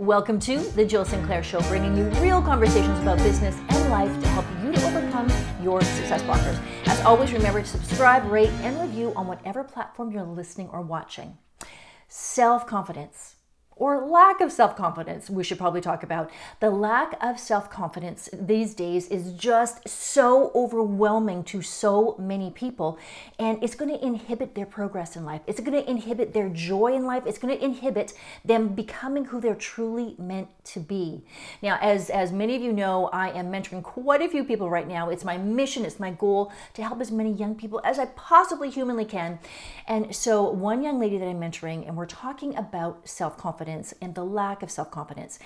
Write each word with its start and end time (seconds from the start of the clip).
Welcome 0.00 0.40
to 0.40 0.60
The 0.60 0.86
Jill 0.86 1.04
Sinclair 1.04 1.42
Show, 1.42 1.60
bringing 1.68 1.94
you 1.94 2.04
real 2.22 2.40
conversations 2.40 2.98
about 3.00 3.18
business 3.18 3.54
and 3.68 3.90
life 3.90 4.10
to 4.22 4.28
help 4.28 4.46
you 4.64 4.72
to 4.72 4.86
overcome 4.86 5.30
your 5.62 5.82
success 5.82 6.22
blockers. 6.22 6.58
As 6.86 6.98
always, 7.02 7.34
remember 7.34 7.60
to 7.60 7.68
subscribe, 7.68 8.24
rate, 8.24 8.48
and 8.62 8.80
review 8.80 9.12
on 9.14 9.26
whatever 9.26 9.62
platform 9.62 10.10
you're 10.10 10.24
listening 10.24 10.70
or 10.70 10.80
watching. 10.80 11.36
Self 12.08 12.66
confidence 12.66 13.34
or 13.80 14.06
lack 14.06 14.42
of 14.42 14.52
self 14.52 14.76
confidence, 14.76 15.30
we 15.30 15.42
should 15.42 15.58
probably 15.58 15.80
talk 15.80 16.02
about. 16.02 16.30
The 16.60 16.70
lack 16.70 17.16
of 17.20 17.40
self 17.40 17.70
confidence 17.70 18.28
these 18.32 18.74
days 18.74 19.08
is 19.08 19.32
just 19.32 19.88
so 19.88 20.52
overwhelming 20.54 21.42
to 21.44 21.62
so 21.62 22.14
many 22.18 22.50
people, 22.50 22.98
and 23.38 23.60
it's 23.64 23.74
going 23.74 23.90
to 23.90 24.04
inhibit 24.04 24.54
their 24.54 24.66
progress 24.66 25.16
in 25.16 25.24
life. 25.24 25.40
It's 25.46 25.60
going 25.60 25.82
to 25.82 25.90
inhibit 25.90 26.34
their 26.34 26.50
joy 26.50 26.92
in 26.94 27.06
life. 27.06 27.22
It's 27.26 27.38
going 27.38 27.56
to 27.56 27.64
inhibit 27.64 28.12
them 28.44 28.68
becoming 28.68 29.24
who 29.24 29.40
they're 29.40 29.54
truly 29.54 30.14
meant 30.18 30.48
to 30.64 30.80
be. 30.80 31.24
Now, 31.62 31.78
as, 31.80 32.10
as 32.10 32.32
many 32.32 32.54
of 32.54 32.62
you 32.62 32.74
know, 32.74 33.08
I 33.14 33.30
am 33.30 33.50
mentoring 33.50 33.82
quite 33.82 34.20
a 34.20 34.28
few 34.28 34.44
people 34.44 34.68
right 34.68 34.86
now. 34.86 35.08
It's 35.08 35.24
my 35.24 35.38
mission, 35.38 35.86
it's 35.86 35.98
my 35.98 36.10
goal 36.10 36.52
to 36.74 36.82
help 36.82 37.00
as 37.00 37.10
many 37.10 37.32
young 37.32 37.54
people 37.54 37.80
as 37.82 37.98
I 37.98 38.04
possibly 38.04 38.68
humanly 38.68 39.06
can. 39.06 39.38
And 39.88 40.14
so, 40.14 40.50
one 40.50 40.82
young 40.82 41.00
lady 41.00 41.16
that 41.16 41.26
I'm 41.26 41.40
mentoring, 41.40 41.88
and 41.88 41.96
we're 41.96 42.04
talking 42.04 42.54
about 42.56 43.08
self 43.08 43.38
confidence 43.38 43.69
confidence 43.70 43.94
and 44.00 44.14
the 44.14 44.24
lack 44.24 44.62
of 44.62 44.70
self 44.70 44.90
confidence. 44.90 45.38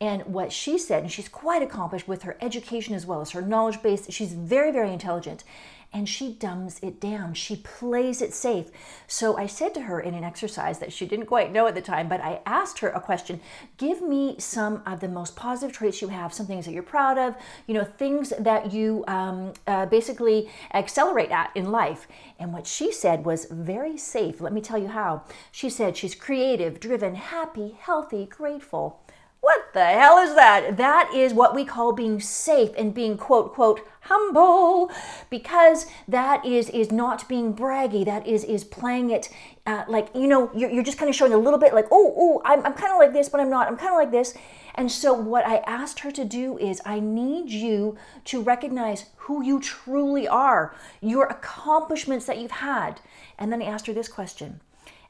And 0.00 0.22
what 0.26 0.52
she 0.52 0.78
said, 0.78 1.02
and 1.02 1.12
she's 1.12 1.28
quite 1.28 1.62
accomplished 1.62 2.08
with 2.08 2.22
her 2.22 2.36
education 2.40 2.94
as 2.94 3.06
well 3.06 3.20
as 3.20 3.30
her 3.30 3.42
knowledge 3.42 3.82
base, 3.82 4.10
she's 4.10 4.32
very, 4.32 4.72
very 4.72 4.92
intelligent 4.92 5.44
and 5.92 6.08
she 6.08 6.32
dumbs 6.32 6.78
it 6.82 7.00
down. 7.00 7.34
She 7.34 7.56
plays 7.56 8.22
it 8.22 8.32
safe. 8.32 8.70
So 9.06 9.36
I 9.36 9.46
said 9.46 9.74
to 9.74 9.82
her 9.82 10.00
in 10.00 10.14
an 10.14 10.24
exercise 10.24 10.78
that 10.78 10.92
she 10.92 11.06
didn't 11.06 11.26
quite 11.26 11.52
know 11.52 11.66
at 11.66 11.74
the 11.74 11.82
time, 11.82 12.08
but 12.08 12.20
I 12.20 12.40
asked 12.46 12.78
her 12.78 12.88
a 12.88 13.00
question 13.00 13.40
Give 13.76 14.00
me 14.00 14.36
some 14.38 14.82
of 14.86 15.00
the 15.00 15.08
most 15.08 15.36
positive 15.36 15.76
traits 15.76 16.00
you 16.00 16.08
have, 16.08 16.32
some 16.32 16.46
things 16.46 16.64
that 16.64 16.72
you're 16.72 16.82
proud 16.82 17.18
of, 17.18 17.36
you 17.66 17.74
know, 17.74 17.84
things 17.84 18.32
that 18.38 18.72
you 18.72 19.04
um, 19.06 19.52
uh, 19.66 19.86
basically 19.86 20.50
accelerate 20.72 21.30
at 21.30 21.50
in 21.54 21.70
life. 21.70 22.08
And 22.38 22.52
what 22.52 22.66
she 22.66 22.92
said 22.92 23.24
was 23.24 23.46
very 23.50 23.96
safe. 23.96 24.40
Let 24.40 24.52
me 24.52 24.60
tell 24.60 24.78
you 24.78 24.88
how. 24.88 25.24
She 25.50 25.68
said 25.68 25.96
she's 25.96 26.14
creative, 26.14 26.80
driven, 26.80 27.16
happy, 27.16 27.76
healthy, 27.78 28.26
grateful. 28.26 29.00
What 29.42 29.72
the 29.72 29.84
hell 29.84 30.18
is 30.18 30.36
that? 30.36 30.76
That 30.76 31.10
is 31.12 31.34
what 31.34 31.52
we 31.52 31.64
call 31.64 31.92
being 31.92 32.20
safe 32.20 32.70
and 32.78 32.94
being 32.94 33.16
quote 33.16 33.52
quote 33.52 33.80
humble 34.02 34.88
because 35.30 35.86
that 36.06 36.46
is 36.46 36.70
is 36.70 36.92
not 36.92 37.28
being 37.28 37.52
braggy. 37.52 38.04
That 38.04 38.24
is 38.24 38.44
is 38.44 38.62
playing 38.62 39.10
it 39.10 39.30
uh, 39.66 39.82
like 39.88 40.10
you 40.14 40.28
know 40.28 40.48
you're, 40.54 40.70
you're 40.70 40.84
just 40.84 40.96
kind 40.96 41.08
of 41.08 41.16
showing 41.16 41.32
a 41.32 41.36
little 41.36 41.58
bit 41.58 41.74
like 41.74 41.86
oh 41.90 42.14
oh 42.16 42.42
i'm, 42.44 42.64
I'm 42.64 42.74
kind 42.74 42.92
of 42.92 43.00
like 43.00 43.12
this 43.12 43.28
but 43.28 43.40
i'm 43.40 43.50
not. 43.50 43.66
I'm 43.66 43.76
kind 43.76 43.90
of 43.92 43.98
like 43.98 44.12
this. 44.12 44.32
And 44.76 44.92
so 44.92 45.12
what 45.12 45.44
i 45.44 45.56
asked 45.66 45.98
her 46.00 46.12
to 46.12 46.24
do 46.24 46.56
is 46.58 46.80
i 46.86 47.00
need 47.00 47.50
you 47.50 47.96
to 48.26 48.40
recognize 48.40 49.06
who 49.16 49.42
you 49.42 49.58
truly 49.58 50.28
are 50.28 50.72
your 51.00 51.26
accomplishments 51.26 52.26
that 52.26 52.38
you've 52.38 52.62
had. 52.62 53.00
And 53.40 53.50
then 53.52 53.60
i 53.60 53.64
asked 53.64 53.88
her 53.88 53.92
this 53.92 54.06
question 54.06 54.60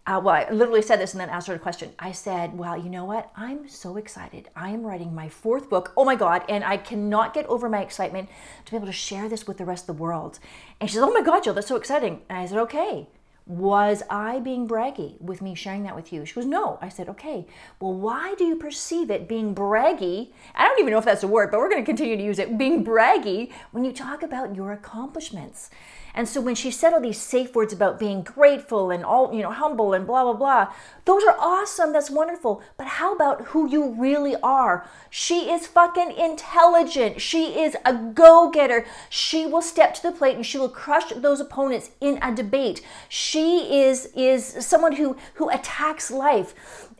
uh, 0.04 0.20
well, 0.22 0.34
I 0.34 0.50
literally 0.50 0.82
said 0.82 0.98
this 0.98 1.12
and 1.12 1.20
then 1.20 1.28
asked 1.28 1.46
her 1.46 1.54
a 1.54 1.60
question. 1.60 1.92
I 1.96 2.10
said, 2.10 2.58
Well, 2.58 2.76
you 2.76 2.90
know 2.90 3.04
what? 3.04 3.30
I'm 3.36 3.68
so 3.68 3.96
excited. 3.96 4.48
I 4.56 4.70
am 4.70 4.82
writing 4.82 5.14
my 5.14 5.28
fourth 5.28 5.70
book. 5.70 5.92
Oh 5.96 6.04
my 6.04 6.16
God. 6.16 6.42
And 6.48 6.64
I 6.64 6.76
cannot 6.76 7.34
get 7.34 7.46
over 7.46 7.68
my 7.68 7.82
excitement 7.82 8.28
to 8.64 8.70
be 8.72 8.76
able 8.76 8.86
to 8.86 8.92
share 8.92 9.28
this 9.28 9.46
with 9.46 9.58
the 9.58 9.64
rest 9.64 9.88
of 9.88 9.96
the 9.96 10.02
world. 10.02 10.40
And 10.80 10.90
she 10.90 10.96
said, 10.96 11.04
Oh 11.04 11.12
my 11.12 11.22
God, 11.22 11.44
Jill, 11.44 11.54
that's 11.54 11.68
so 11.68 11.76
exciting. 11.76 12.22
And 12.28 12.38
I 12.38 12.46
said, 12.46 12.58
Okay. 12.58 13.06
Was 13.44 14.04
I 14.08 14.38
being 14.38 14.68
braggy 14.68 15.20
with 15.20 15.42
me 15.42 15.56
sharing 15.56 15.82
that 15.82 15.96
with 15.96 16.12
you? 16.12 16.24
She 16.24 16.34
goes, 16.34 16.46
No. 16.46 16.78
I 16.82 16.88
said, 16.88 17.08
Okay. 17.08 17.46
Well, 17.78 17.94
why 17.94 18.34
do 18.36 18.44
you 18.44 18.56
perceive 18.56 19.08
it 19.08 19.28
being 19.28 19.54
braggy? 19.54 20.32
I 20.56 20.66
don't 20.66 20.80
even 20.80 20.90
know 20.90 20.98
if 20.98 21.04
that's 21.04 21.22
a 21.22 21.28
word, 21.28 21.52
but 21.52 21.60
we're 21.60 21.70
going 21.70 21.82
to 21.82 21.86
continue 21.86 22.16
to 22.16 22.24
use 22.24 22.40
it 22.40 22.58
being 22.58 22.84
braggy 22.84 23.52
when 23.70 23.84
you 23.84 23.92
talk 23.92 24.24
about 24.24 24.56
your 24.56 24.72
accomplishments. 24.72 25.70
And 26.14 26.28
so 26.28 26.40
when 26.40 26.54
she 26.54 26.70
said 26.70 26.92
all 26.92 27.00
these 27.00 27.20
safe 27.20 27.54
words 27.54 27.72
about 27.72 27.98
being 27.98 28.22
grateful 28.22 28.90
and 28.90 29.04
all, 29.04 29.32
you 29.32 29.42
know, 29.42 29.50
humble 29.50 29.94
and 29.94 30.06
blah, 30.06 30.24
blah, 30.24 30.34
blah, 30.34 30.72
those 31.04 31.24
are 31.24 31.36
awesome. 31.38 31.92
That's 31.92 32.10
wonderful. 32.10 32.62
But 32.76 32.86
how 32.86 33.14
about 33.14 33.46
who 33.46 33.68
you 33.68 33.94
really 33.98 34.36
are? 34.42 34.88
She 35.10 35.50
is 35.50 35.66
fucking 35.66 36.12
intelligent. 36.12 37.20
She 37.20 37.60
is 37.60 37.76
a 37.84 37.94
go 37.94 38.50
getter. 38.50 38.84
She 39.08 39.46
will 39.46 39.62
step 39.62 39.94
to 39.94 40.02
the 40.02 40.12
plate 40.12 40.36
and 40.36 40.44
she 40.44 40.58
will 40.58 40.68
crush 40.68 41.10
those 41.10 41.40
opponents 41.40 41.90
in 42.00 42.18
a 42.22 42.34
debate. 42.34 42.82
She 43.08 43.82
is, 43.82 44.10
is 44.14 44.44
someone 44.66 44.96
who, 44.96 45.16
who 45.34 45.48
attacks 45.48 46.10
life. 46.10 46.54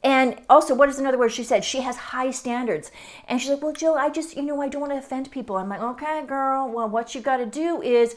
And 0.05 0.41
also, 0.51 0.75
what 0.75 0.89
is 0.89 0.99
another 0.99 1.19
word 1.19 1.31
she 1.31 1.45
said? 1.45 1.65
She 1.65 1.83
has 1.83 1.97
high 1.97 2.33
standards. 2.33 2.91
And 3.29 3.41
she's 3.41 3.51
like, 3.51 3.63
Well, 3.63 3.73
Jill, 3.73 3.95
I 3.95 4.11
just, 4.11 4.37
you 4.37 4.43
know, 4.43 4.61
I 4.61 4.69
don't 4.69 4.81
want 4.81 4.93
to 4.93 4.99
offend 4.99 5.31
people. 5.31 5.57
I'm 5.57 5.69
like, 5.69 5.81
Okay, 5.81 6.25
girl, 6.27 6.69
well, 6.69 6.89
what 6.89 7.15
you 7.15 7.21
got 7.21 7.37
to 7.37 7.47
do 7.47 7.81
is 7.83 8.17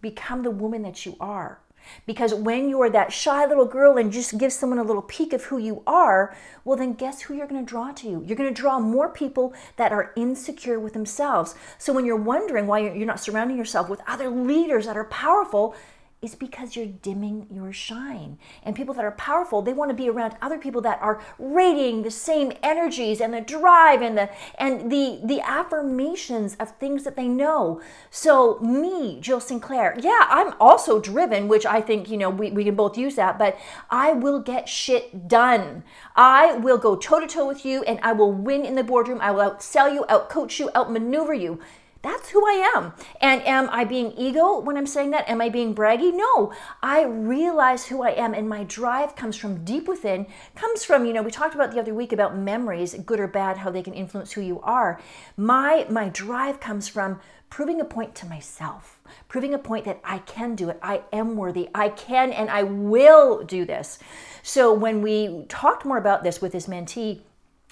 become 0.00 0.42
the 0.42 0.50
woman 0.50 0.82
that 0.82 1.04
you 1.06 1.16
are. 1.20 1.60
Because 2.04 2.34
when 2.34 2.68
you're 2.68 2.90
that 2.90 3.12
shy 3.12 3.46
little 3.46 3.64
girl 3.64 3.96
and 3.96 4.12
just 4.12 4.38
give 4.38 4.52
someone 4.52 4.78
a 4.78 4.84
little 4.84 5.02
peek 5.02 5.32
of 5.32 5.44
who 5.44 5.58
you 5.58 5.82
are, 5.86 6.34
well, 6.64 6.76
then 6.76 6.94
guess 6.94 7.22
who 7.22 7.34
you're 7.34 7.46
going 7.46 7.64
to 7.64 7.68
draw 7.68 7.92
to 7.92 8.08
you? 8.08 8.24
You're 8.26 8.36
going 8.36 8.52
to 8.52 8.60
draw 8.60 8.80
more 8.80 9.08
people 9.08 9.54
that 9.76 9.92
are 9.92 10.12
insecure 10.16 10.80
with 10.80 10.94
themselves. 10.94 11.54
So 11.78 11.92
when 11.92 12.04
you're 12.04 12.16
wondering 12.16 12.66
why 12.66 12.80
you're 12.80 13.06
not 13.06 13.20
surrounding 13.20 13.56
yourself 13.56 13.88
with 13.88 14.00
other 14.06 14.28
leaders 14.28 14.86
that 14.86 14.96
are 14.96 15.04
powerful, 15.04 15.76
is 16.22 16.34
because 16.34 16.74
you're 16.74 16.86
dimming 16.86 17.46
your 17.50 17.72
shine. 17.72 18.38
And 18.62 18.74
people 18.74 18.94
that 18.94 19.04
are 19.04 19.12
powerful, 19.12 19.60
they 19.60 19.74
want 19.74 19.90
to 19.90 19.94
be 19.94 20.08
around 20.08 20.34
other 20.40 20.58
people 20.58 20.80
that 20.80 21.00
are 21.02 21.22
radiating 21.38 22.02
the 22.02 22.10
same 22.10 22.52
energies 22.62 23.20
and 23.20 23.34
the 23.34 23.42
drive 23.42 24.00
and 24.00 24.16
the 24.16 24.30
and 24.58 24.90
the 24.90 25.20
the 25.22 25.40
affirmations 25.42 26.56
of 26.58 26.76
things 26.78 27.04
that 27.04 27.16
they 27.16 27.28
know. 27.28 27.82
So 28.10 28.58
me, 28.60 29.18
Jill 29.20 29.40
Sinclair, 29.40 29.94
yeah, 30.00 30.26
I'm 30.28 30.54
also 30.58 31.00
driven, 31.00 31.48
which 31.48 31.66
I 31.66 31.82
think, 31.82 32.10
you 32.10 32.16
know, 32.16 32.30
we, 32.30 32.50
we 32.50 32.64
can 32.64 32.74
both 32.74 32.96
use 32.96 33.16
that, 33.16 33.38
but 33.38 33.58
I 33.90 34.12
will 34.12 34.40
get 34.40 34.68
shit 34.68 35.28
done. 35.28 35.84
I 36.16 36.54
will 36.56 36.78
go 36.78 36.96
toe 36.96 37.20
to 37.20 37.26
toe 37.26 37.46
with 37.46 37.66
you 37.66 37.82
and 37.82 38.00
I 38.02 38.12
will 38.12 38.32
win 38.32 38.64
in 38.64 38.74
the 38.74 38.84
boardroom. 38.84 39.20
I 39.20 39.32
will 39.32 39.50
outsell 39.50 39.92
you, 39.92 40.06
outcoach 40.08 40.58
you, 40.58 40.70
outmaneuver 40.74 41.34
you. 41.34 41.60
That's 42.06 42.28
who 42.28 42.46
I 42.46 42.72
am. 42.76 42.92
And 43.20 43.42
am 43.42 43.68
I 43.70 43.82
being 43.84 44.12
ego 44.12 44.60
when 44.60 44.76
I'm 44.76 44.86
saying 44.86 45.10
that? 45.10 45.28
Am 45.28 45.40
I 45.40 45.48
being 45.48 45.74
braggy? 45.74 46.14
No. 46.14 46.52
I 46.80 47.02
realize 47.02 47.86
who 47.86 48.04
I 48.04 48.10
am 48.10 48.32
and 48.32 48.48
my 48.48 48.62
drive 48.62 49.16
comes 49.16 49.36
from 49.36 49.64
deep 49.64 49.88
within, 49.88 50.28
comes 50.54 50.84
from, 50.84 51.04
you 51.04 51.12
know, 51.12 51.22
we 51.22 51.32
talked 51.32 51.56
about 51.56 51.72
the 51.72 51.80
other 51.80 51.92
week 51.92 52.12
about 52.12 52.36
memories, 52.38 52.94
good 52.94 53.18
or 53.18 53.26
bad, 53.26 53.58
how 53.58 53.70
they 53.72 53.82
can 53.82 53.92
influence 53.92 54.30
who 54.30 54.40
you 54.40 54.60
are. 54.60 55.00
My 55.36 55.84
my 55.90 56.08
drive 56.10 56.60
comes 56.60 56.86
from 56.86 57.18
proving 57.50 57.80
a 57.80 57.84
point 57.84 58.14
to 58.16 58.26
myself, 58.26 59.00
proving 59.26 59.52
a 59.52 59.58
point 59.58 59.84
that 59.86 60.00
I 60.04 60.18
can 60.18 60.54
do 60.54 60.68
it. 60.68 60.78
I 60.80 61.02
am 61.12 61.34
worthy. 61.34 61.70
I 61.74 61.88
can 61.88 62.30
and 62.30 62.48
I 62.48 62.62
will 62.62 63.42
do 63.42 63.64
this. 63.64 63.98
So 64.44 64.72
when 64.72 65.02
we 65.02 65.44
talked 65.48 65.84
more 65.84 65.98
about 65.98 66.22
this 66.22 66.40
with 66.40 66.52
this 66.52 66.68
mentee, 66.68 67.22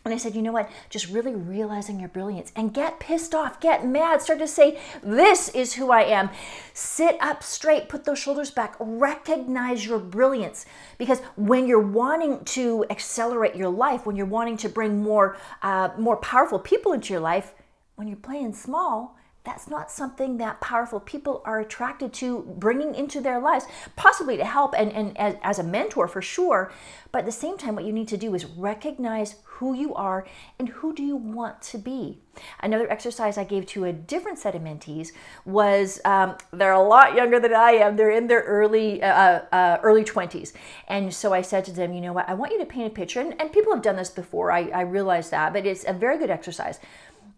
and 0.04 0.12
I 0.12 0.18
said, 0.18 0.34
you 0.34 0.42
know 0.42 0.52
what? 0.52 0.70
Just 0.90 1.08
really 1.08 1.34
realizing 1.34 1.98
your 1.98 2.10
brilliance 2.10 2.52
and 2.54 2.74
get 2.74 3.00
pissed 3.00 3.34
off, 3.34 3.58
get 3.58 3.86
mad, 3.86 4.20
start 4.20 4.38
to 4.40 4.46
say, 4.46 4.78
this 5.02 5.48
is 5.48 5.74
who 5.74 5.90
I 5.90 6.02
am. 6.02 6.28
Sit 6.74 7.16
up 7.22 7.42
straight, 7.42 7.88
put 7.88 8.04
those 8.04 8.18
shoulders 8.18 8.50
back, 8.50 8.76
recognize 8.78 9.86
your 9.86 9.98
brilliance. 9.98 10.66
Because 10.98 11.20
when 11.36 11.66
you're 11.66 11.80
wanting 11.80 12.44
to 12.44 12.84
accelerate 12.90 13.56
your 13.56 13.70
life, 13.70 14.04
when 14.04 14.14
you're 14.14 14.26
wanting 14.26 14.58
to 14.58 14.68
bring 14.68 15.02
more, 15.02 15.38
uh, 15.62 15.88
more 15.96 16.18
powerful 16.18 16.58
people 16.58 16.92
into 16.92 17.14
your 17.14 17.22
life, 17.22 17.54
when 17.96 18.06
you're 18.06 18.16
playing 18.18 18.52
small, 18.52 19.16
that's 19.44 19.68
not 19.68 19.90
something 19.90 20.38
that 20.38 20.60
powerful 20.62 20.98
people 21.00 21.42
are 21.44 21.60
attracted 21.60 22.14
to 22.14 22.42
bringing 22.56 22.94
into 22.94 23.20
their 23.20 23.38
lives, 23.38 23.66
possibly 23.94 24.38
to 24.38 24.44
help 24.44 24.74
and, 24.76 24.90
and 24.92 25.16
as, 25.18 25.36
as, 25.42 25.58
a 25.58 25.62
mentor 25.62 26.08
for 26.08 26.22
sure. 26.22 26.72
But 27.12 27.20
at 27.20 27.24
the 27.26 27.32
same 27.32 27.58
time, 27.58 27.74
what 27.74 27.84
you 27.84 27.92
need 27.92 28.08
to 28.08 28.16
do 28.16 28.34
is 28.34 28.46
recognize 28.46 29.36
who 29.64 29.72
you 29.72 29.94
are 29.94 30.26
and 30.58 30.68
who 30.68 30.94
do 30.94 31.02
you 31.02 31.16
want 31.16 31.62
to 31.62 31.78
be. 31.78 32.18
Another 32.60 32.90
exercise 32.90 33.38
I 33.38 33.44
gave 33.44 33.64
to 33.68 33.86
a 33.86 33.94
different 33.94 34.38
set 34.38 34.54
of 34.54 34.60
mentees 34.60 35.12
was 35.46 36.02
um, 36.04 36.36
they're 36.52 36.72
a 36.72 36.82
lot 36.82 37.14
younger 37.14 37.40
than 37.40 37.54
I 37.54 37.70
am. 37.70 37.96
They're 37.96 38.10
in 38.10 38.26
their 38.26 38.42
early 38.42 39.02
uh, 39.02 39.06
uh, 39.06 39.44
uh 39.54 39.78
early 39.82 40.04
20s. 40.04 40.52
And 40.86 41.14
so 41.14 41.32
I 41.32 41.40
said 41.40 41.64
to 41.64 41.72
them, 41.72 41.94
you 41.94 42.02
know 42.02 42.12
what, 42.12 42.28
I 42.28 42.34
want 42.34 42.52
you 42.52 42.58
to 42.58 42.66
paint 42.66 42.92
a 42.92 42.94
picture. 42.94 43.20
And, 43.20 43.40
and 43.40 43.50
people 43.50 43.72
have 43.72 43.82
done 43.82 43.96
this 43.96 44.10
before, 44.10 44.52
I, 44.52 44.68
I 44.68 44.82
realize 44.82 45.30
that, 45.30 45.54
but 45.54 45.64
it's 45.64 45.86
a 45.86 45.94
very 45.94 46.18
good 46.18 46.30
exercise 46.30 46.78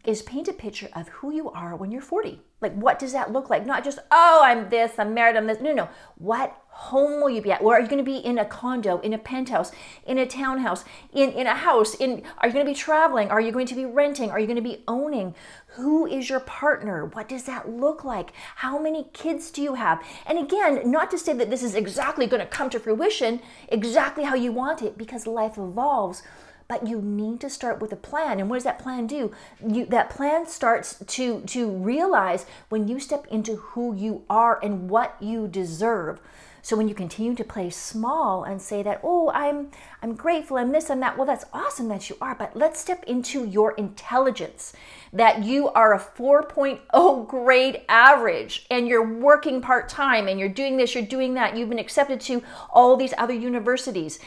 is 0.07 0.23
paint 0.23 0.49
a 0.49 0.53
picture 0.53 0.89
of 0.95 1.09
who 1.09 1.33
you 1.33 1.51
are 1.51 1.75
when 1.77 1.91
you're 1.91 2.01
40. 2.01 2.41
Like, 2.61 2.75
what 2.75 2.99
does 2.99 3.13
that 3.13 3.33
look 3.33 3.51
like? 3.51 3.67
Not 3.67 3.85
just, 3.85 3.99
oh, 4.11 4.41
I'm 4.43 4.71
this, 4.71 4.99
I'm 4.99 5.13
married, 5.13 5.37
I'm 5.37 5.47
this. 5.47 5.61
No, 5.61 5.75
no. 5.75 5.89
What 6.17 6.57
home 6.69 7.21
will 7.21 7.29
you 7.29 7.43
be 7.43 7.53
at? 7.53 7.61
Or 7.61 7.75
are 7.75 7.81
you 7.81 7.87
going 7.87 8.03
to 8.03 8.11
be 8.11 8.17
in 8.17 8.39
a 8.39 8.45
condo, 8.47 8.99
in 9.01 9.13
a 9.13 9.19
penthouse, 9.19 9.73
in 10.07 10.17
a 10.17 10.27
townhouse, 10.27 10.85
in, 11.13 11.33
in 11.33 11.47
a 11.47 11.55
house? 11.55 11.95
In 11.95 12.23
Are 12.39 12.49
you 12.49 12.55
going 12.55 12.65
to 12.65 12.71
be 12.71 12.77
traveling? 12.77 13.31
Are 13.31 13.41
you 13.41 13.53
going 13.53 13.67
to 13.67 13.75
be 13.75 13.85
renting? 13.85 14.31
Are 14.31 14.41
you 14.41 14.47
going 14.47 14.57
to 14.57 14.63
be 14.63 14.83
owning? 14.89 15.35
Who 15.77 16.07
is 16.07 16.31
your 16.31 16.41
partner? 16.41 17.05
What 17.05 17.29
does 17.29 17.45
that 17.45 17.69
look 17.69 18.05
like? 18.05 18.33
How 18.57 18.79
many 18.79 19.09
kids 19.13 19.51
do 19.51 19.61
you 19.61 19.75
have? 19.75 20.03
And 20.25 20.39
again, 20.39 20.91
not 20.91 21.11
to 21.11 21.19
say 21.19 21.35
that 21.35 21.51
this 21.51 21.63
is 21.63 21.75
exactly 21.75 22.27
going 22.27 22.41
to 22.41 22.47
come 22.47 22.71
to 22.71 22.81
fruition, 22.81 23.43
exactly 23.69 24.25
how 24.25 24.35
you 24.35 24.53
want 24.53 24.83
it, 24.83 24.97
because 24.97 25.27
life 25.27 25.59
evolves 25.59 26.23
but 26.69 26.87
you 26.87 27.01
need 27.01 27.41
to 27.41 27.51
start 27.51 27.81
with 27.81 27.93
a 27.93 27.97
plan. 27.97 28.41
And 28.41 28.51
what 28.51 28.57
does 28.57 28.65
that 28.65 28.79
plan 28.79 29.07
do? 29.07 29.33
You, 29.67 29.87
that 29.87 30.11
plan 30.11 30.47
starts 30.47 30.99
to, 31.07 31.41
to 31.41 31.71
realize 31.71 32.47
when 32.69 32.89
you 32.89 32.99
step 33.01 33.27
into 33.31 33.57
who 33.57 33.95
you 33.95 34.25
are 34.29 34.59
and 34.63 34.91
what 34.91 35.17
you 35.21 35.49
deserve. 35.49 36.21
So 36.67 36.77
when 36.77 36.89
you 36.89 36.97
continue 36.97 37.37
to 37.37 37.45
play 37.45 37.71
small 37.71 38.43
and 38.43 38.61
say 38.61 38.83
that, 38.83 39.01
oh, 39.05 39.31
I'm 39.33 39.69
I'm 40.03 40.17
grateful, 40.17 40.57
I'm 40.57 40.73
this, 40.73 40.91
and 40.91 41.01
that, 41.01 41.17
well, 41.17 41.25
that's 41.25 41.45
awesome 41.53 41.87
that 41.91 42.11
you 42.11 42.17
are, 42.21 42.35
but 42.35 42.57
let's 42.57 42.81
step 42.81 43.05
into 43.05 43.45
your 43.45 43.71
intelligence. 43.75 44.73
That 45.13 45.45
you 45.45 45.69
are 45.69 45.95
a 45.95 46.01
4.0 46.01 47.29
grade 47.29 47.83
average 47.89 48.67
and 48.69 48.89
you're 48.89 49.17
working 49.17 49.61
part-time 49.61 50.27
and 50.27 50.41
you're 50.41 50.49
doing 50.49 50.77
this, 50.77 50.93
you're 50.97 51.05
doing 51.05 51.35
that, 51.35 51.57
you've 51.57 51.69
been 51.69 51.79
accepted 51.79 52.21
to 52.23 52.43
all 52.71 52.97
these 52.97 53.15
other 53.17 53.35
universities 53.35 54.19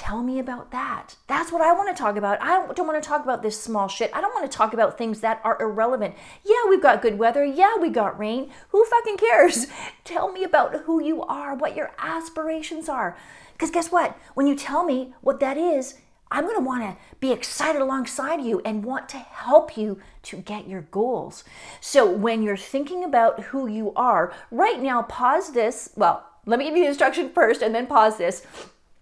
Tell 0.00 0.22
me 0.22 0.38
about 0.38 0.70
that. 0.70 1.16
That's 1.26 1.52
what 1.52 1.60
I 1.60 1.74
want 1.74 1.94
to 1.94 2.02
talk 2.02 2.16
about. 2.16 2.40
I 2.40 2.66
don't 2.72 2.86
want 2.86 3.02
to 3.02 3.06
talk 3.06 3.22
about 3.22 3.42
this 3.42 3.62
small 3.62 3.86
shit. 3.86 4.10
I 4.14 4.22
don't 4.22 4.32
want 4.32 4.50
to 4.50 4.56
talk 4.56 4.72
about 4.72 4.96
things 4.96 5.20
that 5.20 5.42
are 5.44 5.60
irrelevant. 5.60 6.14
Yeah, 6.42 6.70
we've 6.70 6.80
got 6.80 7.02
good 7.02 7.18
weather. 7.18 7.44
Yeah, 7.44 7.76
we 7.76 7.90
got 7.90 8.18
rain. 8.18 8.50
Who 8.70 8.82
fucking 8.86 9.18
cares? 9.18 9.66
Tell 10.04 10.32
me 10.32 10.42
about 10.42 10.74
who 10.84 11.02
you 11.02 11.22
are, 11.24 11.54
what 11.54 11.76
your 11.76 11.92
aspirations 11.98 12.88
are. 12.88 13.14
Because 13.52 13.70
guess 13.70 13.92
what? 13.92 14.18
When 14.32 14.46
you 14.46 14.56
tell 14.56 14.84
me 14.84 15.12
what 15.20 15.38
that 15.40 15.58
is, 15.58 15.98
I'm 16.30 16.44
going 16.44 16.56
to 16.56 16.64
want 16.64 16.82
to 16.82 16.96
be 17.20 17.30
excited 17.30 17.82
alongside 17.82 18.40
you 18.40 18.62
and 18.64 18.82
want 18.82 19.06
to 19.10 19.18
help 19.18 19.76
you 19.76 20.00
to 20.22 20.38
get 20.38 20.66
your 20.66 20.80
goals. 20.80 21.44
So 21.82 22.10
when 22.10 22.42
you're 22.42 22.56
thinking 22.56 23.04
about 23.04 23.40
who 23.40 23.66
you 23.66 23.92
are, 23.96 24.32
right 24.50 24.80
now, 24.80 25.02
pause 25.02 25.52
this. 25.52 25.90
Well, 25.94 26.24
let 26.46 26.58
me 26.58 26.64
give 26.64 26.76
you 26.78 26.84
the 26.84 26.88
instruction 26.88 27.28
first 27.28 27.60
and 27.60 27.74
then 27.74 27.86
pause 27.86 28.16
this 28.16 28.46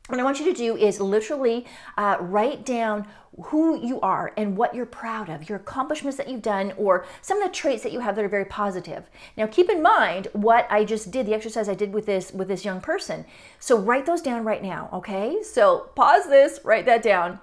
what 0.08 0.18
I 0.18 0.24
want 0.24 0.40
you 0.40 0.46
to 0.46 0.54
do 0.54 0.76
is 0.76 1.00
literally 1.00 1.66
uh, 1.96 2.16
write 2.20 2.64
down 2.64 3.06
who 3.44 3.78
you 3.86 4.00
are 4.00 4.32
and 4.36 4.56
what 4.56 4.74
you're 4.74 4.86
proud 4.86 5.28
of, 5.28 5.48
your 5.48 5.58
accomplishments 5.58 6.16
that 6.16 6.28
you've 6.28 6.42
done, 6.42 6.72
or 6.76 7.06
some 7.20 7.40
of 7.40 7.48
the 7.48 7.54
traits 7.54 7.82
that 7.82 7.92
you 7.92 8.00
have 8.00 8.16
that 8.16 8.24
are 8.24 8.28
very 8.28 8.46
positive. 8.46 9.04
Now, 9.36 9.46
keep 9.46 9.70
in 9.70 9.82
mind 9.82 10.28
what 10.32 10.66
I 10.70 10.84
just 10.84 11.10
did, 11.10 11.26
the 11.26 11.34
exercise 11.34 11.68
I 11.68 11.74
did 11.74 11.92
with 11.92 12.06
this 12.06 12.32
with 12.32 12.48
this 12.48 12.64
young 12.64 12.80
person. 12.80 13.24
So 13.58 13.78
write 13.78 14.06
those 14.06 14.22
down 14.22 14.44
right 14.44 14.62
now, 14.62 14.88
okay? 14.92 15.42
So 15.42 15.90
pause 15.94 16.26
this, 16.28 16.60
write 16.64 16.86
that 16.86 17.02
down. 17.02 17.38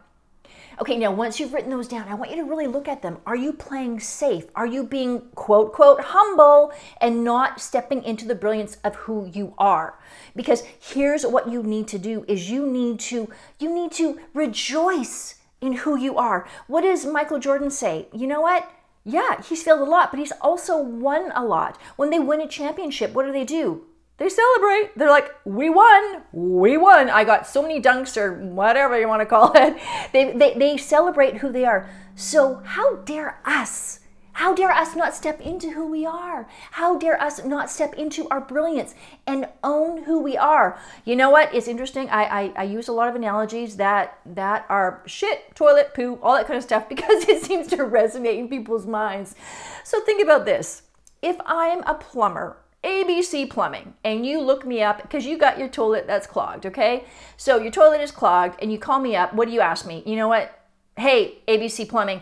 Okay, 0.78 0.98
now 0.98 1.10
once 1.10 1.40
you've 1.40 1.54
written 1.54 1.70
those 1.70 1.88
down, 1.88 2.10
I 2.10 2.16
want 2.16 2.32
you 2.32 2.38
to 2.38 2.44
really 2.44 2.68
look 2.68 2.90
at 2.90 3.02
them. 3.02 3.20
Are 3.26 3.36
you 3.36 3.54
playing 3.54 4.02
safe? 4.02 4.46
Are 4.56 4.68
you 4.68 4.84
being 4.84 5.22
quote, 5.34 5.72
quote, 5.72 6.02
humble 6.02 6.74
and 7.00 7.24
not 7.24 7.62
stepping 7.62 8.04
into 8.04 8.28
the 8.28 8.36
brilliance 8.36 8.78
of 8.84 8.96
who 8.96 9.26
you 9.26 9.54
are? 9.58 9.98
Because 10.36 10.64
here's 10.78 11.26
what 11.26 11.50
you 11.50 11.64
need 11.64 11.88
to 11.90 11.98
do 11.98 12.26
is 12.28 12.50
you 12.52 12.68
need 12.68 13.00
to, 13.02 13.30
you 13.58 13.74
need 13.74 13.94
to 13.94 14.20
rejoice 14.34 15.36
in 15.62 15.74
who 15.74 15.98
you 15.98 16.18
are. 16.18 16.46
What 16.68 16.82
does 16.82 17.06
Michael 17.06 17.40
Jordan 17.40 17.72
say? 17.72 18.10
You 18.12 18.28
know 18.28 18.42
what? 18.42 18.70
Yeah, 19.06 19.42
he's 19.42 19.64
failed 19.64 19.80
a 19.80 19.90
lot, 19.90 20.12
but 20.12 20.20
he's 20.20 20.34
also 20.42 20.78
won 20.78 21.32
a 21.36 21.46
lot. 21.46 21.80
When 21.96 22.10
they 22.10 22.20
win 22.20 22.42
a 22.42 22.48
championship, 22.48 23.14
what 23.14 23.26
do 23.26 23.32
they 23.32 23.46
do? 23.46 23.86
They 24.18 24.30
celebrate. 24.30 24.98
They're 24.98 25.10
like, 25.10 25.36
we 25.44 25.70
won, 25.70 26.22
we 26.32 26.78
won. 26.78 27.10
I 27.10 27.24
got 27.26 27.46
so 27.48 27.62
many 27.62 27.82
dunks 27.82 28.16
or 28.16 28.34
whatever 28.34 29.00
you 29.00 29.08
want 29.08 29.22
to 29.22 29.26
call 29.26 29.52
it. 29.56 29.78
They, 30.14 30.32
they, 30.32 30.54
they 30.54 30.78
celebrate 30.78 31.38
who 31.38 31.52
they 31.52 31.66
are. 31.66 31.90
So, 32.16 32.62
how 32.64 32.98
dare 32.98 33.40
us? 33.44 34.00
How 34.34 34.54
dare 34.54 34.72
us 34.72 34.96
not 34.96 35.16
step 35.16 35.40
into 35.40 35.72
who 35.72 35.88
we 35.88 36.06
are? 36.06 36.48
How 36.72 36.98
dare 36.98 37.22
us 37.22 37.44
not 37.46 37.70
step 37.70 37.94
into 37.96 38.28
our 38.30 38.42
brilliance 38.42 38.94
and 39.26 39.48
own 39.64 40.04
who 40.04 40.22
we 40.22 40.38
are? 40.38 40.78
You 41.06 41.16
know 41.16 41.30
what? 41.30 41.54
It's 41.54 41.70
interesting. 41.70 42.10
I, 42.10 42.24
I, 42.24 42.54
I 42.58 42.64
use 42.64 42.90
a 42.90 42.94
lot 42.94 43.08
of 43.08 43.16
analogies 43.16 43.78
that 43.78 44.20
that 44.26 44.66
are 44.70 45.02
shit, 45.06 45.56
toilet, 45.56 45.94
poo, 45.94 46.20
all 46.22 46.36
that 46.36 46.48
kind 46.48 46.58
of 46.58 46.64
stuff 46.64 46.90
because 46.90 47.28
it 47.30 47.44
seems 47.44 47.68
to 47.68 47.78
resonate 47.78 48.38
in 48.38 48.50
people's 48.50 48.86
minds. 48.86 49.36
So 49.84 50.02
think 50.02 50.22
about 50.22 50.46
this. 50.46 50.84
If 51.22 51.38
I'm 51.46 51.82
a 51.84 51.94
plumber 51.96 52.58
ABC 52.86 53.50
Plumbing, 53.50 53.96
and 54.04 54.26
you 54.26 54.40
look 54.40 54.66
me 54.66 54.84
up 54.84 55.02
because 55.02 55.26
you 55.26 55.38
got 55.40 55.58
your 55.58 55.68
toilet 55.68 56.06
that's 56.06 56.28
clogged, 56.28 56.68
okay? 56.68 57.06
So 57.36 57.58
your 57.60 57.72
toilet 57.72 58.00
is 58.00 58.12
clogged, 58.12 58.62
and 58.62 58.72
you 58.72 58.78
call 58.78 59.00
me 59.00 59.16
up. 59.16 59.34
What 59.34 59.48
do 59.48 59.54
you 59.54 59.62
ask 59.62 59.88
me? 59.88 60.04
You 60.06 60.16
know 60.16 60.28
what? 60.28 60.62
Hey, 60.96 61.40
ABC 61.48 61.90
Plumbing, 61.90 62.22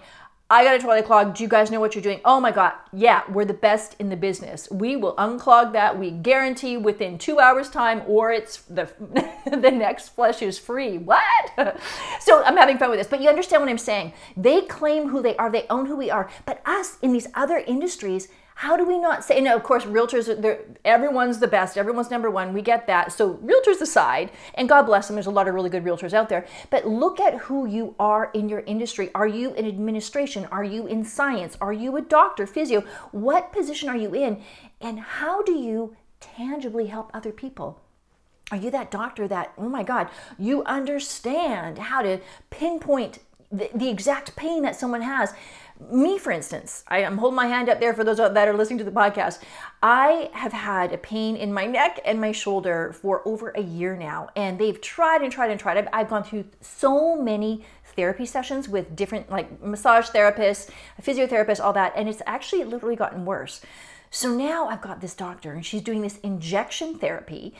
I 0.49 0.63
got 0.63 0.75
a 0.75 0.79
toilet 0.79 1.05
clogged. 1.05 1.37
Do 1.37 1.43
you 1.43 1.49
guys 1.49 1.69
know 1.69 1.79
what 1.79 1.95
you're 1.95 2.01
doing? 2.01 2.21
Oh 2.23 2.39
my 2.39 2.51
God. 2.51 2.73
Yeah, 2.93 3.23
we're 3.29 3.43
the 3.43 3.53
best 3.53 3.95
in 3.99 4.09
the 4.09 4.15
business. 4.15 4.69
We 4.71 4.95
will 4.95 5.15
unclog 5.15 5.73
that. 5.73 5.97
We 5.97 6.11
guarantee 6.11 6.77
within 6.77 7.17
two 7.17 7.39
hours' 7.39 7.69
time, 7.69 8.03
or 8.07 8.31
it's 8.31 8.57
the, 8.61 8.89
the 9.45 9.71
next 9.71 10.09
flush 10.09 10.41
is 10.41 10.59
free. 10.59 10.97
What? 10.97 11.23
so 12.21 12.43
I'm 12.43 12.55
having 12.55 12.77
fun 12.77 12.89
with 12.89 12.99
this, 12.99 13.07
but 13.07 13.21
you 13.21 13.29
understand 13.29 13.63
what 13.63 13.69
I'm 13.69 13.77
saying. 13.77 14.13
They 14.37 14.61
claim 14.61 15.09
who 15.09 15.21
they 15.21 15.35
are, 15.37 15.51
they 15.51 15.65
own 15.69 15.87
who 15.87 15.97
we 15.97 16.09
are. 16.09 16.29
But 16.45 16.61
us 16.65 16.99
in 17.01 17.11
these 17.13 17.27
other 17.33 17.57
industries, 17.57 18.27
how 18.63 18.77
do 18.77 18.85
we 18.85 18.97
not 18.97 19.25
say, 19.25 19.41
no, 19.41 19.57
of 19.57 19.61
course, 19.61 19.83
realtors, 19.83 20.25
everyone's 20.85 21.39
the 21.39 21.47
best, 21.49 21.77
everyone's 21.77 22.09
number 22.09 22.31
one, 22.31 22.53
we 22.53 22.61
get 22.61 22.87
that. 22.87 23.11
So, 23.11 23.33
realtors 23.35 23.81
aside, 23.81 24.31
and 24.53 24.69
God 24.69 24.83
bless 24.83 25.07
them, 25.07 25.17
there's 25.17 25.25
a 25.25 25.31
lot 25.31 25.49
of 25.49 25.53
really 25.53 25.69
good 25.69 25.83
realtors 25.83 26.13
out 26.13 26.29
there, 26.29 26.47
but 26.69 26.87
look 26.87 27.19
at 27.19 27.33
who 27.39 27.67
you 27.67 27.93
are 27.99 28.31
in 28.33 28.47
your 28.47 28.61
industry. 28.61 29.11
Are 29.13 29.27
you 29.27 29.53
in 29.55 29.67
administration? 29.67 30.45
Are 30.45 30.63
you 30.63 30.87
in 30.87 31.03
science? 31.03 31.57
Are 31.59 31.73
you 31.73 31.97
a 31.97 32.01
doctor, 32.01 32.47
physio? 32.47 32.85
What 33.11 33.51
position 33.51 33.89
are 33.89 33.97
you 33.97 34.15
in? 34.15 34.41
And 34.79 34.97
how 34.97 35.41
do 35.41 35.51
you 35.51 35.97
tangibly 36.21 36.87
help 36.87 37.11
other 37.13 37.33
people? 37.33 37.81
Are 38.49 38.57
you 38.57 38.71
that 38.71 38.91
doctor 38.91 39.27
that, 39.27 39.51
oh 39.57 39.67
my 39.67 39.83
God, 39.83 40.07
you 40.39 40.63
understand 40.63 41.79
how 41.79 42.01
to 42.01 42.21
pinpoint 42.49 43.19
the, 43.53 43.69
the 43.73 43.89
exact 43.89 44.35
pain 44.35 44.63
that 44.63 44.75
someone 44.75 45.01
has? 45.01 45.33
me, 45.91 46.17
for 46.17 46.31
instance, 46.31 46.83
I 46.87 46.99
am 46.99 47.17
holding 47.17 47.35
my 47.35 47.47
hand 47.47 47.69
up 47.69 47.79
there 47.79 47.93
for 47.93 48.03
those 48.03 48.17
that 48.17 48.47
are 48.47 48.53
listening 48.53 48.79
to 48.79 48.83
the 48.83 48.91
podcast. 48.91 49.39
I 49.81 50.29
have 50.33 50.53
had 50.53 50.93
a 50.93 50.97
pain 50.97 51.35
in 51.35 51.53
my 51.53 51.65
neck 51.65 51.99
and 52.05 52.21
my 52.21 52.31
shoulder 52.31 52.93
for 52.93 53.27
over 53.27 53.49
a 53.49 53.61
year 53.61 53.95
now, 53.95 54.29
and 54.35 54.59
they've 54.59 54.79
tried 54.79 55.21
and 55.21 55.31
tried 55.31 55.51
and 55.51 55.59
tried. 55.59 55.77
I've, 55.77 55.87
I've 55.91 56.09
gone 56.09 56.23
through 56.23 56.45
so 56.61 57.21
many 57.21 57.65
therapy 57.95 58.25
sessions 58.25 58.69
with 58.69 58.95
different, 58.95 59.29
like 59.29 59.61
massage 59.61 60.09
therapists, 60.09 60.69
physiotherapists, 61.01 61.63
all 61.63 61.73
that, 61.73 61.93
and 61.95 62.07
it's 62.07 62.21
actually 62.25 62.63
literally 62.63 62.95
gotten 62.95 63.25
worse. 63.25 63.61
So 64.09 64.33
now 64.33 64.67
I've 64.67 64.81
got 64.81 65.01
this 65.01 65.15
doctor, 65.15 65.53
and 65.53 65.65
she's 65.65 65.81
doing 65.81 66.01
this 66.01 66.19
injection 66.19 66.99
therapy. 66.99 67.55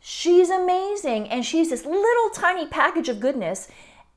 She's 0.00 0.50
amazing, 0.50 1.28
and 1.28 1.44
she's 1.44 1.70
this 1.70 1.84
little 1.84 2.30
tiny 2.30 2.66
package 2.66 3.08
of 3.08 3.20
goodness 3.20 3.68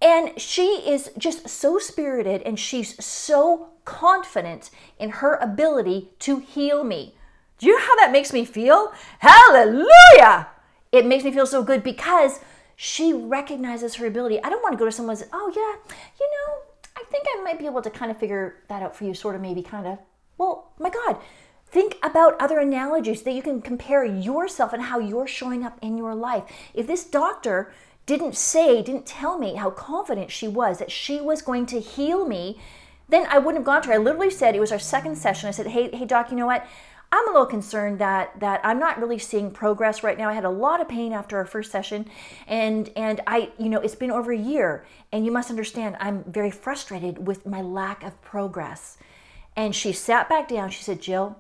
and 0.04 0.40
she 0.40 0.84
is 0.86 1.10
just 1.18 1.48
so 1.48 1.80
spirited 1.80 2.42
and 2.42 2.60
she's 2.60 3.04
so 3.04 3.70
confident 3.86 4.70
in 5.00 5.10
her 5.10 5.36
ability 5.36 6.10
to 6.20 6.40
heal 6.40 6.84
me. 6.84 7.16
Do 7.58 7.68
you 7.68 7.80
know 7.80 7.86
how 7.86 7.96
that 7.96 8.12
makes 8.12 8.34
me 8.34 8.44
feel? 8.44 8.92
Hallelujah! 9.20 10.48
It 10.92 11.06
makes 11.06 11.24
me 11.24 11.32
feel 11.32 11.48
so 11.48 11.64
good 11.64 11.82
because 11.82 12.42
she 12.76 13.14
recognizes 13.14 13.96
her 13.96 14.06
ability. 14.06 14.44
I 14.44 14.50
don't 14.50 14.62
want 14.62 14.74
to 14.74 14.78
go 14.78 14.86
to 14.86 14.92
someone 14.92 15.16
and 15.16 15.30
oh, 15.32 15.52
yeah, 15.56 15.96
you 16.20 16.30
know, 16.30 16.56
I 16.98 17.04
think 17.10 17.26
I 17.28 17.42
might 17.42 17.58
be 17.58 17.66
able 17.66 17.82
to 17.82 17.90
kind 17.90 18.12
of 18.12 18.18
figure 18.18 18.58
that 18.68 18.84
out 18.84 18.96
for 18.96 19.06
you, 19.06 19.14
sort 19.14 19.36
of, 19.36 19.42
maybe, 19.42 19.64
kind 19.64 19.88
of. 19.88 20.00
Well, 20.38 20.72
my 20.80 20.90
God, 20.90 21.18
think 21.68 21.96
about 22.04 22.40
other 22.42 22.60
analogies 22.60 23.22
that 23.24 23.34
you 23.34 23.42
can 23.42 23.62
compare 23.62 24.04
yourself 24.04 24.74
and 24.74 24.84
how 24.84 25.00
you're 25.00 25.28
showing 25.28 25.64
up 25.64 25.80
in 25.82 25.98
your 25.98 26.14
life. 26.14 26.44
If 26.74 26.88
this 26.88 27.06
doctor 27.06 27.72
didn't 28.06 28.36
say, 28.36 28.82
didn't 28.82 29.06
tell 29.06 29.38
me 29.38 29.56
how 29.56 29.70
confident 29.70 30.32
she 30.32 30.48
was 30.48 30.80
that 30.80 30.92
she 30.92 31.22
was 31.22 31.42
going 31.42 31.66
to 31.68 31.80
heal 31.80 32.28
me, 32.28 32.60
then 33.10 33.26
I 33.30 33.38
wouldn't 33.38 33.60
have 33.60 33.66
gone 33.66 33.82
to 33.84 33.88
her. 33.90 33.94
I 33.96 33.98
literally 33.98 34.30
said, 34.30 34.56
it 34.56 34.60
was 34.60 34.72
our 34.72 34.80
second 34.80 35.18
session. 35.18 35.48
I 35.48 35.52
said, 35.52 35.68
hey, 35.68 35.90
hey, 35.96 36.06
doc, 36.06 36.32
you 36.32 36.38
know 36.38 36.46
what? 36.46 36.66
I'm 37.12 37.28
a 37.28 37.32
little 37.32 37.46
concerned 37.46 38.00
that 38.00 38.40
that 38.40 38.60
I'm 38.64 38.80
not 38.80 39.00
really 39.00 39.20
seeing 39.20 39.52
progress 39.52 40.02
right 40.02 40.18
now. 40.18 40.30
I 40.30 40.34
had 40.34 40.46
a 40.46 40.50
lot 40.50 40.82
of 40.82 40.90
pain 40.90 41.14
after 41.14 41.38
our 41.38 41.46
first 41.46 41.72
session, 41.72 42.10
and 42.48 42.90
and 42.96 43.22
I, 43.28 43.52
you 43.60 43.70
know, 43.70 43.80
it's 43.80 43.94
been 43.94 44.10
over 44.10 44.32
a 44.32 44.38
year, 44.38 44.88
and 45.12 45.24
you 45.24 45.32
must 45.32 45.52
understand, 45.52 45.96
I'm 46.00 46.24
very 46.24 46.50
frustrated 46.50 47.28
with 47.28 47.46
my 47.46 47.62
lack 47.62 48.02
of 48.02 48.20
progress. 48.24 48.98
And 49.56 49.76
she 49.76 49.94
sat 49.94 50.28
back 50.28 50.48
down. 50.48 50.72
She 50.72 50.82
said, 50.82 51.02
Jill, 51.02 51.38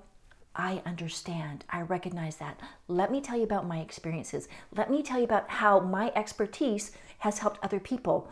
I 0.55 0.81
understand. 0.85 1.65
I 1.69 1.81
recognize 1.81 2.37
that. 2.37 2.59
Let 2.87 3.11
me 3.11 3.21
tell 3.21 3.37
you 3.37 3.43
about 3.43 3.67
my 3.67 3.79
experiences. 3.79 4.47
Let 4.75 4.91
me 4.91 5.01
tell 5.01 5.17
you 5.17 5.23
about 5.23 5.49
how 5.49 5.79
my 5.79 6.11
expertise 6.15 6.91
has 7.19 7.39
helped 7.39 7.59
other 7.63 7.79
people. 7.79 8.29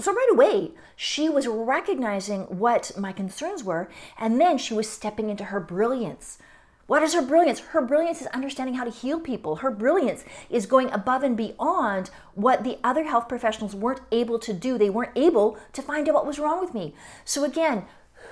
So, 0.00 0.12
right 0.12 0.28
away, 0.32 0.72
she 0.96 1.28
was 1.28 1.46
recognizing 1.46 2.42
what 2.42 2.92
my 2.98 3.12
concerns 3.12 3.62
were, 3.62 3.88
and 4.18 4.40
then 4.40 4.58
she 4.58 4.74
was 4.74 4.88
stepping 4.88 5.30
into 5.30 5.44
her 5.44 5.60
brilliance. 5.60 6.38
What 6.86 7.02
is 7.02 7.14
her 7.14 7.22
brilliance? 7.22 7.60
Her 7.60 7.80
brilliance 7.80 8.20
is 8.20 8.26
understanding 8.28 8.74
how 8.74 8.84
to 8.84 8.90
heal 8.90 9.20
people. 9.20 9.56
Her 9.56 9.70
brilliance 9.70 10.24
is 10.50 10.66
going 10.66 10.90
above 10.90 11.22
and 11.22 11.36
beyond 11.36 12.10
what 12.34 12.64
the 12.64 12.78
other 12.82 13.04
health 13.04 13.28
professionals 13.28 13.74
weren't 13.74 14.02
able 14.10 14.38
to 14.40 14.52
do. 14.52 14.76
They 14.76 14.90
weren't 14.90 15.16
able 15.16 15.58
to 15.72 15.80
find 15.82 16.08
out 16.08 16.14
what 16.14 16.26
was 16.26 16.38
wrong 16.38 16.60
with 16.60 16.74
me. 16.74 16.94
So, 17.24 17.44
again, 17.44 17.84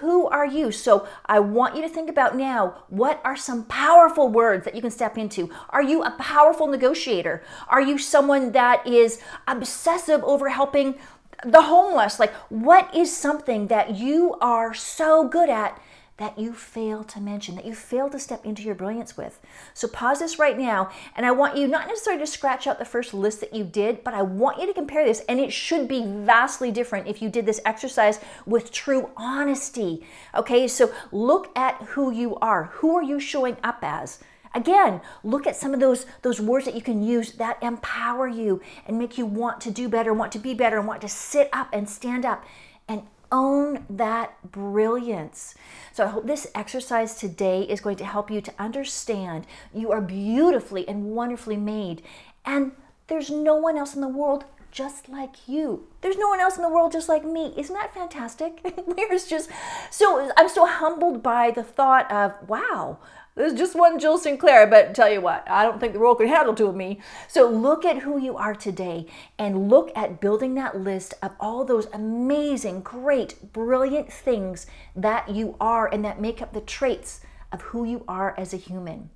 who 0.03 0.27
are 0.27 0.47
you? 0.47 0.71
So 0.71 1.09
I 1.27 1.41
want 1.41 1.75
you 1.75 1.83
to 1.83 1.89
think 1.89 2.11
about 2.11 2.37
now 2.37 2.85
what 2.89 3.21
are 3.25 3.37
some 3.37 3.65
powerful 3.65 4.29
words 4.29 4.65
that 4.65 4.75
you 4.75 4.83
can 4.83 4.91
step 4.91 5.17
into? 5.17 5.51
Are 5.71 5.83
you 5.83 6.03
a 6.03 6.11
powerful 6.13 6.67
negotiator? 6.67 7.43
Are 7.69 7.81
you 7.81 7.97
someone 7.97 8.53
that 8.53 8.87
is 8.87 9.21
obsessive 9.47 10.23
over 10.25 10.51
helping 10.51 10.97
the 11.45 11.63
homeless. 11.63 12.21
Like, 12.21 12.33
what 12.51 12.95
is 12.95 13.15
something 13.15 13.67
that 13.69 13.97
you 13.97 14.37
are 14.41 14.75
so 14.75 15.27
good 15.27 15.49
at 15.49 15.81
that 16.23 16.39
you 16.39 16.53
fail 16.53 17.03
to 17.03 17.21
mention, 17.21 17.57
that 17.57 17.67
you 17.67 17.75
fail 17.75 18.09
to 18.09 18.17
step 18.17 18.47
into 18.47 18.63
your 18.63 18.77
brilliance 18.77 19.17
with. 19.17 19.41
So 19.75 19.89
pause 19.89 20.21
this 20.21 20.39
right 20.39 20.57
now, 20.57 20.89
and 21.17 21.27
I 21.27 21.33
want 21.33 21.57
you 21.57 21.67
not 21.67 21.89
necessarily 21.89 22.23
to 22.23 22.31
scratch 22.31 22.69
out 22.69 22.79
the 22.79 22.85
first 22.85 23.13
list 23.13 23.41
that 23.41 23.53
you 23.53 23.65
did, 23.65 24.05
but 24.05 24.15
I 24.15 24.23
want 24.23 24.61
you 24.61 24.69
to 24.69 24.73
compare 24.73 25.05
this, 25.05 25.23
and 25.29 25.41
it 25.41 25.53
should 25.53 25.89
be 25.89 26.05
vastly 26.07 26.71
different 26.71 27.09
if 27.09 27.21
you 27.23 27.29
did 27.29 27.45
this 27.45 27.61
exercise 27.65 28.21
with 28.47 28.71
true 28.71 29.11
honesty. 29.17 30.07
Okay, 30.33 30.69
so 30.69 30.95
look 31.11 31.51
at 31.59 31.83
who 31.83 32.13
you 32.13 32.37
are. 32.37 32.67
Who 32.75 32.95
are 32.95 33.03
you 33.03 33.19
showing 33.19 33.57
up 33.65 33.81
as? 33.83 34.21
Again, 34.55 35.01
look 35.25 35.49
at 35.49 35.57
some 35.57 35.75
of 35.75 35.81
those 35.81 36.07
those 36.21 36.41
words 36.41 36.67
that 36.67 36.77
you 36.77 36.83
can 36.83 37.03
use 37.03 37.33
that 37.33 37.61
empower 37.61 38.29
you 38.29 38.61
and 38.87 38.97
make 38.97 39.19
you 39.19 39.27
want 39.27 39.61
to 39.63 39.73
do 39.73 39.89
better, 39.89 40.15
want 40.15 40.31
to 40.33 40.39
be 40.39 40.55
better, 40.55 40.79
and 40.79 40.87
want 40.87 41.01
to 41.01 41.09
sit 41.09 41.49
up 41.53 41.69
and 41.73 41.91
stand 41.91 42.25
up 42.25 42.45
and 42.87 43.03
own 43.33 43.85
that 43.91 44.53
brilliance. 44.53 45.57
So 45.93 46.05
I 46.05 46.09
hope 46.09 46.27
this 46.27 46.47
exercise 46.55 47.17
today 47.17 47.63
is 47.63 47.81
going 47.81 47.97
to 47.97 48.05
help 48.05 48.31
you 48.31 48.41
to 48.43 48.55
understand 48.59 49.47
you 49.75 49.91
are 49.91 50.01
beautifully 50.01 50.87
and 50.87 51.07
wonderfully 51.07 51.57
made 51.57 52.03
and 52.45 52.73
there's 53.09 53.31
no 53.31 53.57
one 53.57 53.77
else 53.77 53.95
in 53.95 54.01
the 54.01 54.09
world 54.09 54.45
just 54.73 55.09
like 55.09 55.47
you. 55.47 55.87
There's 56.01 56.17
no 56.17 56.29
one 56.29 56.41
else 56.41 56.57
in 56.57 56.63
the 56.63 56.69
world 56.69 56.93
just 56.93 57.09
like 57.09 57.25
me. 57.25 57.55
Isn't 57.57 57.75
that 57.75 57.95
fantastic? 57.95 58.63
There's 58.97 59.27
just 59.27 59.51
so 59.91 60.33
I'm 60.37 60.49
so 60.49 60.67
humbled 60.67 61.23
by 61.23 61.51
the 61.51 61.63
thought 61.63 62.11
of 62.11 62.33
wow, 62.49 62.99
there's 63.35 63.55
just 63.55 63.75
one 63.75 63.99
Jill 63.99 64.19
Sinclair, 64.19 64.67
but 64.67 64.95
tell 64.95 65.11
you 65.11 65.21
what, 65.21 65.49
I 65.49 65.63
don't 65.63 65.81
think 65.81 65.95
the 65.95 65.99
world 65.99 66.19
could 66.19 66.29
handle 66.29 66.55
two 66.55 66.67
of 66.67 66.77
me. 66.77 67.01
So 67.29 67.49
look 67.49 67.85
at 67.85 67.99
who 67.99 68.19
you 68.19 68.37
are 68.37 68.55
today 68.55 69.07
and 69.39 69.71
look 69.71 69.91
at 69.97 70.21
building 70.21 70.55
that 70.55 70.79
list 70.79 71.15
of 71.23 71.33
all 71.41 71.65
those 71.65 71.87
amazing, 71.95 72.81
great, 72.81 73.53
brilliant 73.53 74.13
things 74.13 74.67
that 74.95 75.31
you 75.31 75.57
are 75.61 75.89
and 75.91 76.05
that 76.05 76.21
make 76.21 76.43
up 76.43 76.53
the 76.53 76.61
traits 76.61 77.21
of 77.51 77.63
who 77.63 77.85
you 77.85 78.05
are 78.07 78.35
as 78.37 78.53
a 78.53 78.59
human. 78.59 79.09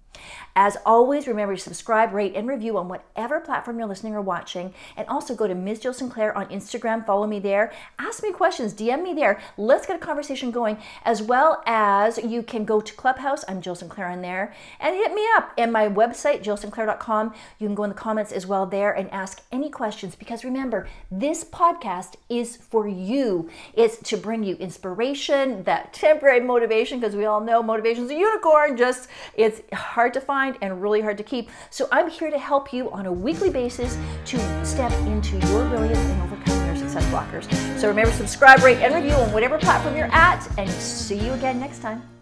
As 0.59 0.79
always, 0.87 1.27
remember 1.29 1.55
to 1.55 1.61
subscribe, 1.61 2.15
rate, 2.15 2.35
and 2.35 2.49
review 2.49 2.79
on 2.79 2.89
whatever 2.89 3.41
platform 3.41 3.79
you're 3.79 3.87
listening 3.87 4.15
or 4.15 4.23
watching. 4.23 4.73
And 4.97 5.07
also 5.07 5.35
go 5.35 5.47
to 5.47 5.55
Ms. 5.55 5.81
Jill 5.81 5.93
Sinclair 5.93 6.37
on 6.37 6.47
Instagram, 6.47 7.05
follow 7.05 7.27
me 7.27 7.39
there, 7.39 7.73
ask 7.99 8.23
me 8.23 8.33
questions, 8.33 8.73
DM 8.73 9.03
me 9.03 9.13
there. 9.13 9.39
Let's 9.59 9.87
get 9.87 9.97
a 9.97 9.99
conversation 9.99 10.51
going, 10.51 10.79
as 11.05 11.21
well 11.21 11.63
as 11.67 12.17
you 12.19 12.43
can 12.43 12.65
go 12.65 12.81
to 12.81 12.95
Clubhouse. 12.95 13.45
I'm 13.47 13.61
Jill 13.61 13.75
Sinclair 13.75 14.09
on 14.09 14.23
there, 14.23 14.55
and 14.81 14.97
hit 14.97 15.13
me 15.13 15.27
up. 15.37 15.53
And 15.59 15.73
my 15.73 15.89
website, 15.89 16.43
jillsinclair.com, 16.43 17.35
you 17.59 17.67
can 17.67 17.75
go 17.75 17.85
in 17.85 17.91
the 17.91 17.95
comments 17.95 18.33
as 18.33 18.47
well 18.47 18.65
there 18.65 18.93
and 18.93 19.11
ask 19.11 19.43
any 19.53 19.69
questions. 19.69 20.15
Because 20.15 20.43
remember, 20.45 20.89
this 21.11 21.45
podcast 21.45 22.15
is 22.31 22.57
for 22.57 22.89
you. 22.89 23.51
It's 23.75 23.99
to 24.09 24.17
bring 24.17 24.43
you 24.43 24.57
inspiration, 24.57 25.65
that 25.65 25.93
temporary 25.93 26.41
motivation, 26.41 27.01
because 27.01 27.15
we 27.15 27.27
all 27.27 27.41
know 27.41 27.63
motivation 27.63 28.05
is 28.05 28.11
a 28.11 28.15
unicorn, 28.15 28.77
just 28.77 29.09
it's 29.35 29.61
hard 29.75 30.06
hard 30.07 30.15
to 30.15 30.21
find 30.21 30.57
and 30.63 30.81
really 30.81 31.01
hard 31.01 31.19
to 31.19 31.25
keep. 31.25 31.51
So 31.71 31.89
I'm 31.91 32.09
here 32.09 32.31
to 32.31 32.39
help 32.39 32.73
you 32.73 32.93
on 32.93 33.07
a 33.07 33.13
weekly 33.13 33.51
basis 33.51 33.99
to 34.27 34.65
step 34.65 34.93
into 35.09 35.37
your 35.49 35.69
brilliance 35.69 35.99
and 35.99 36.23
overcome 36.23 36.65
your 36.65 36.77
success 36.77 37.05
blockers. 37.07 37.51
So 37.81 37.89
remember, 37.89 38.13
subscribe, 38.13 38.63
rate, 38.63 38.79
and 38.79 38.95
review 38.95 39.15
on 39.15 39.33
whatever 39.33 39.59
platform 39.59 39.97
you're 39.97 40.13
at, 40.13 40.49
and 40.59 40.71
see 40.71 41.19
you 41.19 41.33
again 41.33 41.59
next 41.59 41.81
time. 41.81 42.16